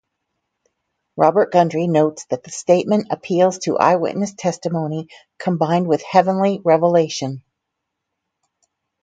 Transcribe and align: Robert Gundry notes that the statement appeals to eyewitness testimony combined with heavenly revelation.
Robert 1.15 1.51
Gundry 1.51 1.85
notes 1.85 2.25
that 2.31 2.41
the 2.43 2.49
statement 2.49 3.09
appeals 3.11 3.59
to 3.59 3.77
eyewitness 3.77 4.33
testimony 4.33 5.09
combined 5.37 5.85
with 5.85 6.01
heavenly 6.01 6.59
revelation. 6.65 7.43